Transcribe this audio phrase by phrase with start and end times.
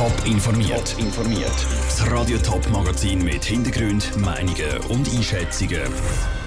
[0.00, 0.96] Top informiert.
[0.98, 1.66] informiert.
[1.84, 5.82] Das Radio Top Magazin mit Hintergrund, Meinungen und Einschätzungen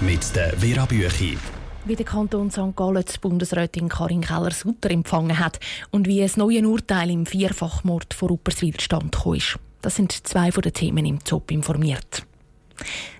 [0.00, 1.38] mit der Vera Büchi.
[1.84, 2.74] Wie der Kanton St.
[2.74, 5.60] Gallen die Bundesrätin Karin Keller-Sutter empfangen hat
[5.92, 9.60] und wie es neue Urteil im Vierfachmord vor Upperswil stand ist.
[9.82, 12.26] Das sind zwei von den Themen im Top informiert.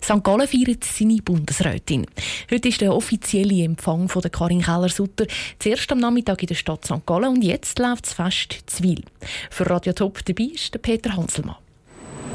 [0.03, 0.23] St.
[0.23, 2.07] Gallen feiert seine Bundesrätin.
[2.51, 5.27] Heute ist der offizielle Empfang von der Karin Keller-Sutter.
[5.59, 7.07] Zuerst am Nachmittag in der Stadt St.
[7.07, 9.03] Gallen und jetzt läuft das Fest Zwil.
[9.51, 11.57] Für Radio Top dabei ist der Peter Hanselmann.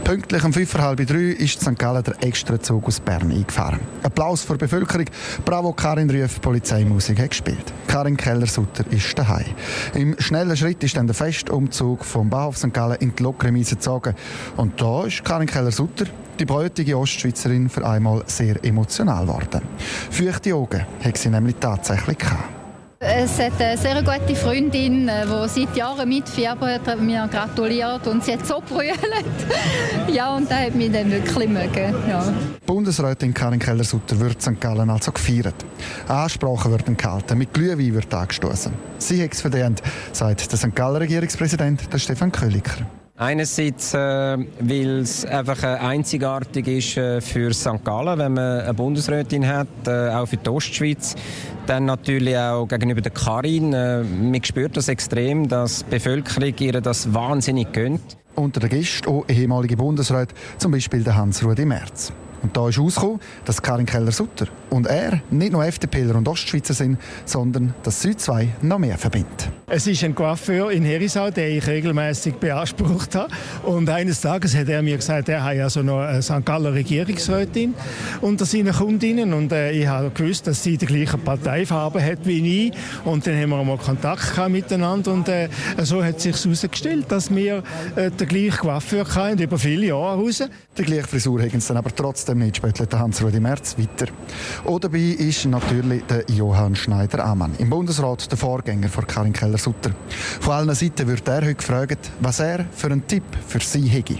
[0.03, 1.77] Pünktlich um fünf halb drei ist St.
[1.77, 3.79] Gallen der Extrazug aus Bern eingefahren.
[4.01, 5.05] Applaus für die Bevölkerung.
[5.45, 7.73] Bravo, Karin Rüff, Polizeimusik hat gespielt.
[7.85, 9.53] Karin Keller-Sutter ist daheim.
[9.93, 12.73] Im schnellen Schritt ist dann der Festumzug vom Bahnhof St.
[12.73, 14.15] Gallen in die Lokremise gezogen.
[14.57, 16.05] Und da ist Karin Keller-Sutter,
[16.39, 19.61] die bräutige Ostschweizerin, für einmal sehr emotional geworden.
[20.09, 22.59] Feuchte Augen hat sie nämlich tatsächlich gehabt.
[23.01, 28.33] Es hat eine sehr gute Freundin, äh, die seit Jahren mitfiebert, mir gratuliert und sie
[28.33, 28.99] hat so brüllt.
[30.13, 31.95] ja, und das hat mich dann wirklich mögen.
[32.09, 32.33] Ja.
[32.65, 34.59] Bundesrätin Karin Keller-Sutter wird St.
[34.59, 35.55] Gallen also gefeiert.
[36.09, 38.73] Ansprachen werden gehalten, mit Glühwein wird angestoßen.
[38.97, 40.75] Sie hat es verdient, sagt der St.
[40.75, 42.85] Galler Regierungspräsident Stefan Köliker.
[43.21, 47.83] Einerseits, äh, weil es einfach äh, einzigartig ist äh, für St.
[47.83, 51.15] Gallen, wenn man eine Bundesrätin hat, äh, auch für die Ostschweiz.
[51.67, 53.73] Dann natürlich auch gegenüber der Karin.
[53.73, 58.15] Äh, man spürt das extrem, dass die Bevölkerung ihr das wahnsinnig gönnt.
[58.35, 62.13] Unter den Gästen auch ehemalige Bundesräte, zum Beispiel der Hans-Rudi Merz.
[62.41, 66.97] Und da ist herausgekommen, dass Karin Keller-Sutter und er nicht nur FDPler und Ostschweizer sind,
[67.25, 69.49] sondern dass sie zwei noch mehr verbindet.
[69.67, 73.31] Es ist ein Coiffeur in Herisau, den ich regelmäßig beansprucht habe.
[73.63, 76.45] Und eines Tages hat er mir gesagt, er hat also noch eine St.
[76.45, 77.75] Galler Regierungsrätin
[78.21, 79.33] unter seinen Kundinnen.
[79.33, 82.73] Und äh, ich habe gewusst, dass sie die gleiche Parteifarbe hat wie ich.
[83.05, 85.13] Und dann haben wir mal Kontakt gehabt miteinander.
[85.13, 85.49] Und äh,
[85.83, 87.63] so hat sich herausgestellt, dass wir
[87.95, 90.43] äh, den gleichen Coiffeur hatten, über viele Jahre raus.
[90.77, 94.11] Die gleiche Frisur haben sie dann aber trotzdem nicht, spätelt Hans-Rudi Merz weiter.
[94.65, 99.91] Auch dabei ist natürlich der Johann Schneider-Amann, im Bundesrat der Vorgänger von Karin Keller-Sutter.
[100.39, 104.17] Von allen Seiten wird er heute gefragt, was er für einen Tipp für sie hätte.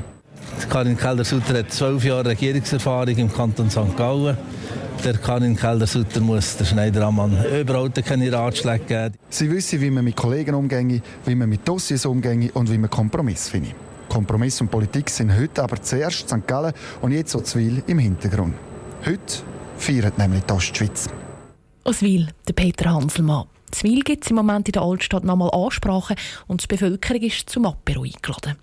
[0.70, 3.96] Karin Keller-Sutter hat zwölf Jahre Regierungserfahrung im Kanton St.
[3.96, 4.38] Gallen.
[5.03, 9.16] Der Karin Keller-Sutter muss der Schneider-Amann überhaupt keine Ratschläge geben.
[9.30, 12.90] Sie wissen, wie man mit Kollegen umgeht, wie man mit Dossiers umgeht und wie man
[12.90, 13.76] Kompromiss findet.
[14.09, 16.46] Kompromiss und Politik sind heute aber zuerst St.
[16.47, 18.56] Gallen und jetzt so Zwil im Hintergrund.
[19.06, 19.44] Heute
[19.78, 21.08] feiert nämlich die Ostschweiz.
[21.84, 23.46] Aus Wil, der Peter Hanselmann.
[23.72, 26.16] Zwil gibt es im Moment in der Altstadt nochmal Ansprachen
[26.47, 28.58] und die Bevölkerung ist zum Apero eingeladen.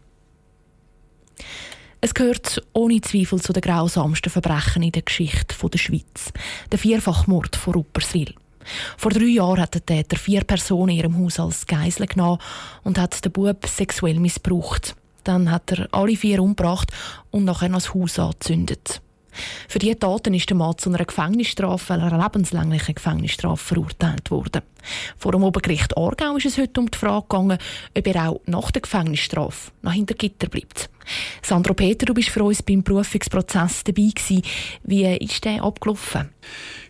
[2.00, 6.32] Es gehört ohne Zweifel zu den grausamsten Verbrechen in der Geschichte der Schweiz.
[6.70, 8.34] Der Vierfachmord von Rupperswil.
[8.96, 12.38] Vor drei Jahren hat der Täter vier Personen in ihrem Haus als Geisel genommen
[12.84, 14.96] und hat den Bub sexuell missbraucht.
[15.26, 16.92] Dann hat er alle vier umgebracht
[17.32, 19.02] und nachher noch das Haus angezündet.
[19.68, 24.62] Für diese Taten ist der Mann zu einer Gefängnisstrafe, einer lebenslänglichen Gefängnisstrafe verurteilt worden.
[25.18, 27.58] Vor dem Obergericht Aargau ist es heute um die Frage gegangen,
[27.96, 30.88] ob er auch nach der Gefängnisstrafe noch hinter Gitter bleibt.
[31.42, 34.42] Sandro Peter, du bist für uns beim Berufungsprozess dabei gewesen.
[34.84, 36.30] Wie ist der abgelaufen?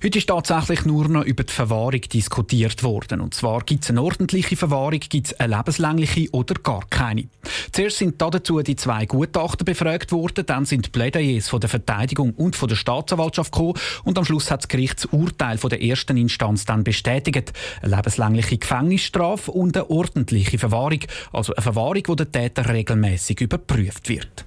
[0.04, 3.20] Heute ist tatsächlich nur noch über die Verwahrung diskutiert worden.
[3.22, 7.28] Und zwar gibt es eine ordentliche Verwahrung, gibt es eine lebenslängliche oder gar keine.
[7.72, 12.32] Zuerst sind dazu die zwei Gutachter befragt worden, dann sind die Plädoyers von der Verteidigung
[12.34, 13.74] und von der Staatsanwaltschaft gekommen
[14.04, 17.52] und am Schluss hat das Gericht das Urteil von der ersten Instanz dann bestätigt.
[17.80, 21.00] Eine lebenslängliche Gefängnisstrafe und eine ordentliche Verwahrung,
[21.32, 24.44] also eine Verwahrung, wo der Täter regelmäßig überprüft wird.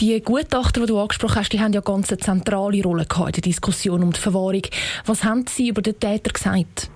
[0.00, 3.42] Die Gutachter, die du angesprochen hast, die haben ja ganz eine zentrale Rolle in der
[3.42, 4.62] Diskussion um die Verwahrung.
[5.06, 6.90] Was haben sie über den Täter gesagt?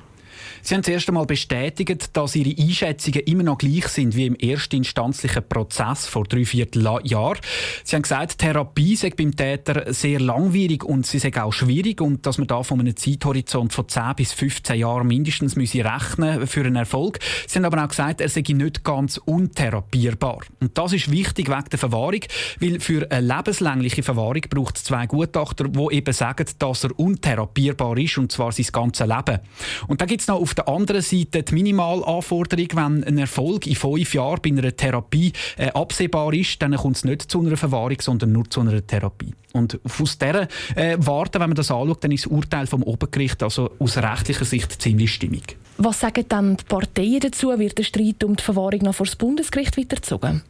[0.62, 5.48] Sie haben zuerst einmal bestätigt, dass ihre Einschätzungen immer noch gleich sind wie im erstinstanzlichen
[5.48, 7.40] Prozess vor drei Vierteljahren.
[7.84, 12.26] Sie haben gesagt, Therapie sei beim Täter sehr langwierig und sie sei auch schwierig und
[12.26, 16.60] dass man da von einem Zeithorizont von 10 bis 15 Jahren mindestens müsse rechnen für
[16.60, 17.18] einen Erfolg.
[17.46, 20.40] Sie haben aber auch gesagt, er sei nicht ganz untherapierbar.
[20.60, 22.20] Und das ist wichtig wegen der Verwahrung,
[22.60, 27.96] weil für eine lebenslängliche Verwahrung braucht es zwei Gutachter, die eben sagen, dass er untherapierbar
[27.98, 29.40] ist und zwar sein ganzes Leben.
[29.88, 33.74] Und da gibt es noch auf der anderen Seite die Minimalanforderung, wenn ein Erfolg in
[33.74, 38.00] fünf Jahren bei einer Therapie äh, absehbar ist, dann kommt es nicht zu einer Verwahrung,
[38.00, 39.34] sondern nur zu einer Therapie.
[39.52, 43.42] Und aus dieser äh, Warte, wenn man das anschaut, dann ist das Urteil vom Obergericht
[43.42, 45.56] also aus rechtlicher Sicht ziemlich stimmig.
[45.78, 47.58] Was sagen dann die Parteien dazu?
[47.58, 50.42] Wird der Streit um die Verwahrung noch vor das Bundesgericht weitergezogen?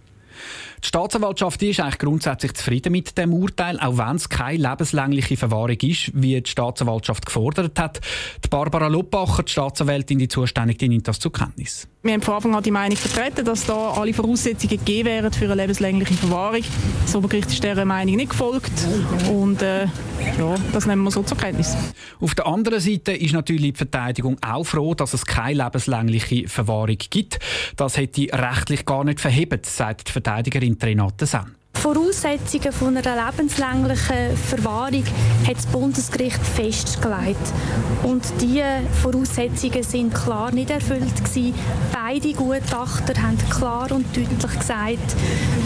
[0.82, 5.76] Die Staatsanwaltschaft ist eigentlich grundsätzlich zufrieden mit dem Urteil, auch wenn es keine lebenslängliche Verwahrung
[5.82, 8.00] ist, wie die Staatsanwaltschaft gefordert hat.
[8.42, 11.86] Die Barbara Loppacher, die Staatsanwältin, die Zuständige, nimmt das zur Kenntnis.
[12.02, 15.44] Wir haben von Anfang an die Meinung vertreten, dass da alle Voraussetzungen gegeben wären für
[15.44, 16.62] eine lebenslängliche Verwahrung.
[17.04, 18.72] Das Obergericht ist dieser Meinung nicht gefolgt
[19.30, 21.76] und äh, ja, das nehmen wir so zur Kenntnis.
[22.18, 26.96] Auf der anderen Seite ist natürlich die Verteidigung auch froh, dass es keine lebenslängliche Verwahrung
[27.10, 27.38] gibt.
[27.76, 31.60] Das hätte rechtlich gar nicht verhebt, sagt die Verteidigerin Renate Sen.
[31.80, 35.04] Voraussetzungen von einer lebenslänglichen Verwahrung
[35.46, 37.40] hat das Bundesgericht festgelegt.
[38.02, 41.54] Und diese Voraussetzungen sind klar nicht erfüllt gewesen.
[41.90, 45.16] Beide Gutachter haben klar und deutlich gesagt,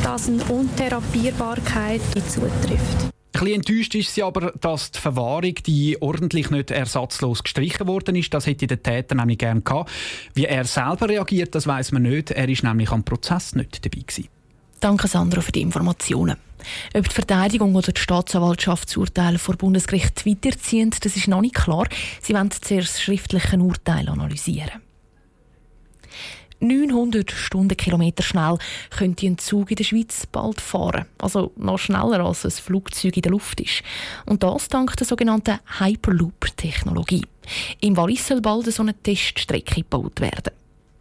[0.05, 3.13] dass eine Untherapierbarkeit zutrifft.
[3.35, 8.15] Ein bisschen enttäuscht ist sie aber, dass die Verwahrung die ordentlich nicht ersatzlos gestrichen worden
[8.15, 8.33] ist.
[8.33, 9.91] Das hätte der Täter nämlich gerne gehabt.
[10.35, 12.31] Wie er selber reagiert, das weiß man nicht.
[12.31, 14.29] Er ist nämlich am Prozess nicht dabei gewesen.
[14.85, 16.37] Danke, Sandro, für die Informationen.
[16.93, 21.55] Ob die Verteidigung oder die Staatsanwaltschaft das Urteil vor Bundesgericht weiterziehen, das ist noch nicht
[21.55, 21.89] klar.
[22.21, 24.83] Sie wollen zuerst das schriftliche Urteil analysieren.
[26.61, 28.59] 900 Stundenkilometer schnell
[28.91, 31.07] könnte ein Zug in der Schweiz bald fahren.
[31.17, 33.83] Also noch schneller als ein Flugzeug in der Luft ist.
[34.27, 37.25] Und das dank der sogenannten Hyperloop-Technologie.
[37.81, 40.53] Im Wallis soll bald so eine Teststrecke gebaut werden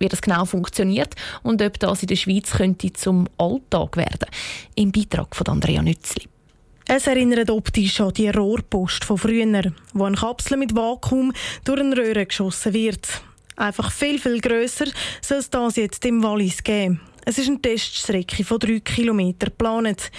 [0.04, 4.28] wie das genau funktioniert und ob das in der Schweiz könnte zum Alltag werden.
[4.76, 6.28] Im Beitrag von Andrea Nützli.
[6.86, 11.32] Es erinnert optisch an die Rohrpost von früher, wo eine Kapsel mit Vakuum
[11.64, 13.08] durch eine Röhre geschossen wird.
[13.56, 14.88] Einfach viel, viel grösser
[15.22, 17.00] soll es das jetzt im Wallis geben.
[17.26, 20.12] Es ist eine Teststrecke von drei Kilometern geplant.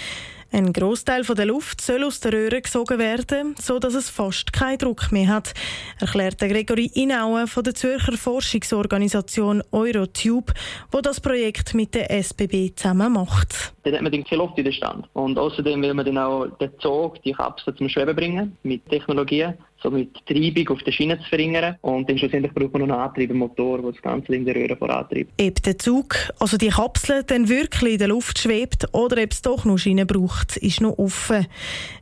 [0.55, 4.77] Ein Großteil der Luft soll aus der Röhre gesogen werden, so dass es fast keinen
[4.77, 5.53] Druck mehr hat,
[5.99, 10.53] erklärt Gregory Inaue von der Zürcher Forschungsorganisation Eurotube,
[10.93, 13.73] wo das Projekt mit der SBB zusammen macht.
[13.83, 15.09] Dann hat man viel Luft in den Stand.
[15.11, 19.55] Und außerdem will man dann auch den Zug, die Kapsel zum Schweben bringen, mit Technologien,
[19.85, 21.75] so mit Treibung auf der Schiene zu verringern.
[21.81, 25.31] Und dann schlussendlich braucht man noch einen Antriebmotor, der das Ganze in der Röhre vorantreibt.
[25.39, 29.41] Ob der Zug, also die Kapsel, dann wirklich in der Luft schwebt oder ob es
[29.41, 31.47] doch noch Schienen braucht, ist noch offen.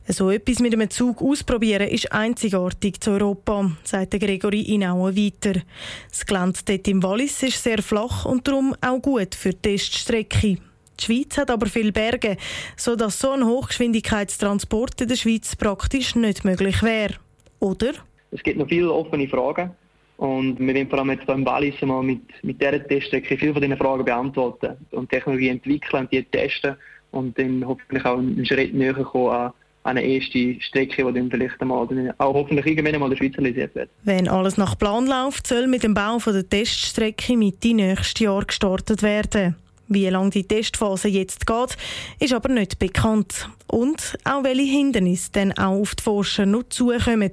[0.08, 5.62] So etwas mit einem Zug ausprobieren ist einzigartig zu Europa, sagt Gregory Inaue weiter.
[6.10, 10.58] Das Gelände dort im Wallis ist sehr flach und darum auch gut für die Teststrecke.
[11.00, 12.38] Die Schweiz hat aber viele Berge,
[12.78, 17.16] sodass so ein Hochgeschwindigkeitstransport in der Schweiz praktisch nicht möglich wäre.
[17.64, 17.94] Oder?
[18.32, 19.72] Es gibt noch viele offene Fragen.
[20.18, 23.62] Und wir wollen vor allem jetzt beim Wallis mal mit, mit dieser Teststrecke viele von
[23.62, 26.76] diesen Fragen beantworten und Technologie entwickeln und die testen
[27.12, 29.52] und dann hoffentlich auch einen Schritt näher kommen
[29.86, 33.38] an eine erste Strecke, die dann vielleicht einmal, dann auch hoffentlich irgendwann einmal der Schweiz
[33.38, 33.90] realisiert wird.
[34.04, 39.04] Wenn alles nach Plan läuft, soll mit dem Bau der Teststrecke Mitte nächstes Jahr gestartet
[39.04, 39.56] werden.
[39.88, 41.78] Wie lange die Testphase jetzt geht,
[42.20, 43.50] ist aber nicht bekannt.
[43.68, 47.32] Und auch welche Hindernisse dann auch auf die Forscher noch zukommen,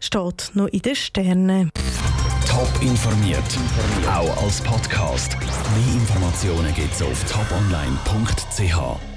[0.00, 1.70] steht noch in den Sternen.
[2.48, 3.42] Top informiert,
[4.08, 5.36] auch als Podcast.
[5.40, 9.09] Mehr Informationen gibt es auf toponline.ch.